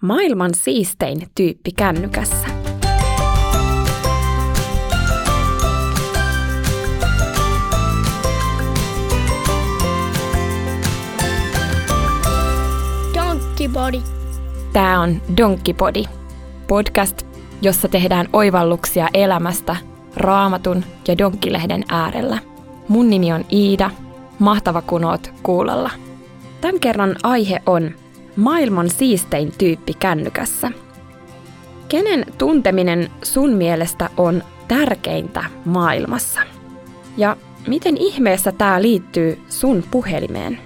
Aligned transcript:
Maailman 0.00 0.54
siistein 0.54 1.18
tyyppi 1.34 1.72
kännykässä. 1.72 2.46
Donkkipodi. 13.14 14.02
Tämä 14.72 15.00
on 15.00 15.22
Donkkipodi, 15.36 16.04
podcast, 16.68 17.26
jossa 17.62 17.88
tehdään 17.88 18.28
oivalluksia 18.32 19.08
elämästä 19.14 19.76
raamatun 20.16 20.84
ja 21.08 21.18
donkkilehden 21.18 21.84
äärellä. 21.88 22.38
Mun 22.88 23.10
nimi 23.10 23.32
on 23.32 23.44
Iida, 23.52 23.90
mahtava 24.38 24.82
kun 24.82 25.04
oot 25.04 25.32
kuulolla. 25.42 25.90
Tämän 26.60 26.80
kerran 26.80 27.16
aihe 27.22 27.62
on 27.66 27.90
maailman 28.36 28.90
siistein 28.90 29.52
tyyppi 29.58 29.94
kännykässä. 29.94 30.70
Kenen 31.88 32.26
tunteminen 32.38 33.10
sun 33.22 33.50
mielestä 33.50 34.10
on 34.16 34.42
tärkeintä 34.68 35.44
maailmassa? 35.64 36.40
Ja 37.16 37.36
miten 37.66 37.96
ihmeessä 37.96 38.52
tämä 38.52 38.82
liittyy 38.82 39.38
sun 39.48 39.84
puhelimeen? 39.90 40.58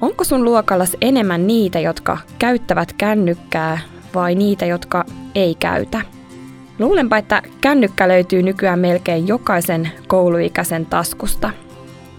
Onko 0.00 0.24
sun 0.24 0.44
luokallas 0.44 0.96
enemmän 1.00 1.46
niitä, 1.46 1.80
jotka 1.80 2.18
käyttävät 2.38 2.92
kännykkää 2.92 3.78
vai 4.14 4.34
niitä, 4.34 4.66
jotka 4.66 5.04
ei 5.34 5.54
käytä? 5.54 6.00
Luulenpa, 6.78 7.16
että 7.16 7.42
kännykkä 7.60 8.08
löytyy 8.08 8.42
nykyään 8.42 8.78
melkein 8.78 9.28
jokaisen 9.28 9.90
kouluikäisen 10.06 10.86
taskusta. 10.86 11.50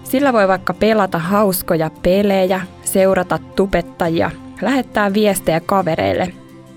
Sillä 0.04 0.34
voi 0.34 0.48
vaikka 0.48 0.74
pelata 0.74 1.20
hauskoja 1.20 1.92
pelejä, 2.04 2.62
seurata 2.88 3.38
tubettajia, 3.56 4.32
lähettää 4.62 5.14
viestejä 5.14 5.60
kavereille, 5.60 6.34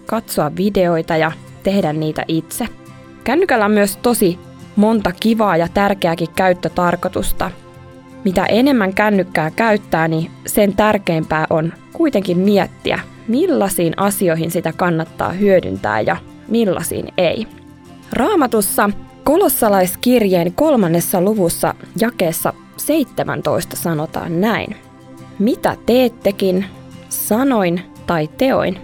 katsoa 0.07 0.57
videoita 0.57 1.17
ja 1.17 1.33
tehdä 1.63 1.93
niitä 1.93 2.25
itse. 2.29 2.69
Kännykällä 3.25 3.65
on 3.65 3.71
myös 3.71 3.97
tosi 3.97 4.39
monta 4.77 5.13
kivaa 5.21 5.57
ja 5.57 5.69
tärkeääkin 5.75 6.29
käyttötarkoitusta. 6.37 7.51
Mitä 8.25 8.47
enemmän 8.47 8.95
kännykkää 8.95 9.51
käyttää, 9.51 10.09
niin 10.09 10.31
sen 10.47 10.77
tärkeämpää 10.77 11.47
on 11.51 11.73
kuitenkin 11.93 12.39
miettiä, 12.39 13.01
millaisiin 13.29 13.95
asioihin 13.97 14.51
sitä 14.51 14.73
kannattaa 14.73 15.33
hyödyntää 15.33 16.01
ja 16.01 16.17
millaisiin 16.49 17.09
ei. 17.17 17.47
Raamatussa 18.13 18.91
kolossalaiskirjeen 19.25 20.53
kolmannessa 20.53 21.21
luvussa 21.21 21.75
jakeessa 22.01 22.53
17 22.77 23.77
sanotaan 23.77 24.41
näin. 24.41 24.77
Mitä 25.41 25.77
teettekin, 25.87 26.65
sanoin 27.09 27.83
tai 28.07 28.29
teoin, 28.39 28.79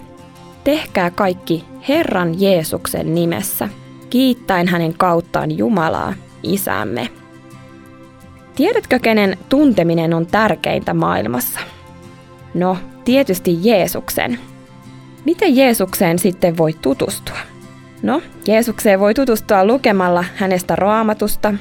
tehkää 0.63 1.11
kaikki 1.11 1.65
Herran 1.89 2.41
Jeesuksen 2.41 3.15
nimessä, 3.15 3.69
kiittäen 4.09 4.67
hänen 4.67 4.93
kauttaan 4.93 5.57
Jumalaa, 5.57 6.13
Isämme. 6.43 7.09
Tiedätkö, 8.55 8.99
kenen 8.99 9.37
tunteminen 9.49 10.13
on 10.13 10.25
tärkeintä 10.25 10.93
maailmassa? 10.93 11.59
No, 12.53 12.77
tietysti 13.05 13.57
Jeesuksen. 13.61 14.39
Miten 15.25 15.55
Jeesukseen 15.55 16.19
sitten 16.19 16.57
voi 16.57 16.73
tutustua? 16.73 17.37
No, 18.03 18.21
Jeesukseen 18.47 18.99
voi 18.99 19.13
tutustua 19.13 19.65
lukemalla 19.65 20.25
hänestä 20.35 20.75
raamatusta. 20.75 21.53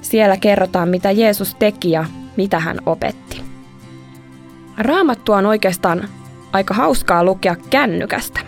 Siellä 0.00 0.36
kerrotaan, 0.36 0.88
mitä 0.88 1.10
Jeesus 1.10 1.54
teki 1.54 1.90
ja 1.90 2.04
mitä 2.36 2.58
hän 2.58 2.78
opetti. 2.86 3.47
Raamattua 4.78 5.36
on 5.36 5.46
oikeastaan 5.46 6.08
aika 6.52 6.74
hauskaa 6.74 7.24
lukea 7.24 7.56
kännykästä. 7.70 8.40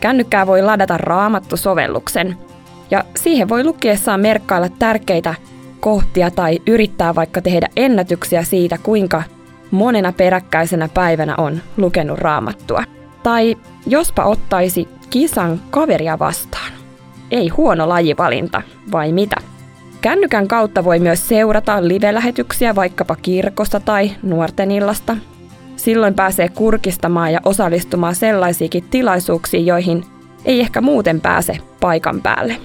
Kännykkää 0.00 0.46
voi 0.46 0.62
ladata 0.62 0.98
raamattusovelluksen, 0.98 2.36
ja 2.90 3.04
siihen 3.16 3.48
voi 3.48 3.64
lukiessaan 3.64 4.20
merkkailla 4.20 4.68
tärkeitä 4.68 5.34
kohtia 5.80 6.30
tai 6.30 6.58
yrittää 6.66 7.14
vaikka 7.14 7.42
tehdä 7.42 7.68
ennätyksiä 7.76 8.42
siitä, 8.42 8.78
kuinka 8.82 9.22
monena 9.70 10.12
peräkkäisenä 10.12 10.88
päivänä 10.88 11.34
on 11.38 11.60
lukenut 11.76 12.18
raamattua. 12.18 12.84
Tai 13.22 13.56
jospa 13.86 14.24
ottaisi 14.24 14.88
kisan 15.10 15.60
kaveria 15.70 16.18
vastaan. 16.18 16.72
Ei 17.30 17.48
huono 17.48 17.88
lajivalinta, 17.88 18.62
vai 18.92 19.12
mitä? 19.12 19.36
Kännykän 20.00 20.48
kautta 20.48 20.84
voi 20.84 20.98
myös 20.98 21.28
seurata 21.28 21.88
live-lähetyksiä 21.88 22.74
vaikkapa 22.74 23.16
kirkosta 23.22 23.80
tai 23.80 24.10
nuorten 24.22 24.70
illasta. 24.70 25.16
Silloin 25.80 26.14
pääsee 26.14 26.48
kurkistamaan 26.48 27.32
ja 27.32 27.40
osallistumaan 27.44 28.14
sellaisiinkin 28.14 28.84
tilaisuuksiin, 28.90 29.66
joihin 29.66 30.04
ei 30.44 30.60
ehkä 30.60 30.80
muuten 30.80 31.20
pääse 31.20 31.58
paikan 31.80 32.20
päälle. 32.20 32.56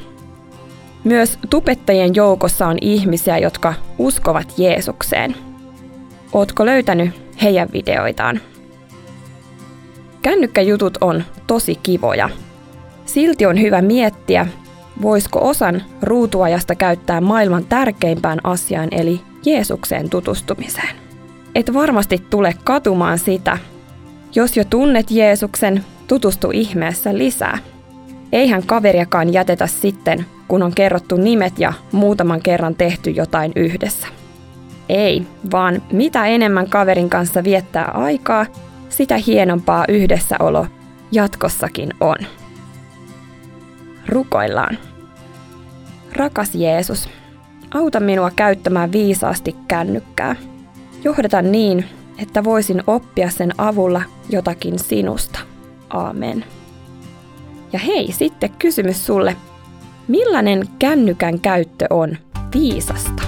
Myös 1.03 1.39
tupettajien 1.49 2.15
joukossa 2.15 2.67
on 2.67 2.77
ihmisiä, 2.81 3.37
jotka 3.37 3.73
uskovat 3.97 4.53
Jeesukseen. 4.57 5.35
Ootko 6.33 6.65
löytänyt 6.65 7.09
heidän 7.41 7.69
videoitaan? 7.73 8.39
Kännykkäjutut 10.21 10.97
on 11.01 11.23
tosi 11.47 11.75
kivoja. 11.75 12.29
Silti 13.05 13.45
on 13.45 13.61
hyvä 13.61 13.81
miettiä, 13.81 14.47
voisiko 15.01 15.47
osan 15.49 15.83
ruutuajasta 16.01 16.75
käyttää 16.75 17.21
maailman 17.21 17.65
tärkeimpään 17.65 18.39
asiaan 18.43 18.89
eli 18.91 19.21
Jeesukseen 19.45 20.09
tutustumiseen. 20.09 21.04
Et 21.55 21.73
varmasti 21.73 22.25
tule 22.29 22.55
katumaan 22.63 23.19
sitä. 23.19 23.57
Jos 24.35 24.57
jo 24.57 24.63
tunnet 24.63 25.11
Jeesuksen, 25.11 25.85
tutustu 26.07 26.51
ihmeessä 26.53 27.17
lisää. 27.17 27.57
Eihän 28.31 28.63
kaveriakaan 28.63 29.33
jätetä 29.33 29.67
sitten, 29.67 30.25
kun 30.47 30.63
on 30.63 30.75
kerrottu 30.75 31.15
nimet 31.15 31.59
ja 31.59 31.73
muutaman 31.91 32.41
kerran 32.41 32.75
tehty 32.75 33.09
jotain 33.09 33.51
yhdessä. 33.55 34.07
Ei, 34.89 35.27
vaan 35.51 35.81
mitä 35.91 36.25
enemmän 36.25 36.69
kaverin 36.69 37.09
kanssa 37.09 37.43
viettää 37.43 37.85
aikaa, 37.85 38.45
sitä 38.89 39.17
hienompaa 39.17 39.85
yhdessäolo 39.87 40.67
jatkossakin 41.11 41.89
on. 41.99 42.17
Rukoillaan. 44.07 44.77
Rakas 46.13 46.55
Jeesus, 46.55 47.09
auta 47.73 47.99
minua 47.99 48.31
käyttämään 48.35 48.91
viisaasti 48.91 49.55
kännykkää. 49.67 50.35
Johdata 51.05 51.41
niin, 51.41 51.85
että 52.17 52.43
voisin 52.43 52.83
oppia 52.87 53.29
sen 53.29 53.51
avulla 53.57 54.01
jotakin 54.29 54.79
sinusta. 54.79 55.39
Aamen. 55.89 56.45
Ja 57.73 57.79
hei, 57.79 58.11
sitten 58.11 58.49
kysymys 58.59 59.05
sulle. 59.05 59.35
Millainen 60.07 60.63
kännykän 60.79 61.39
käyttö 61.39 61.85
on 61.89 62.17
viisasta? 62.53 63.24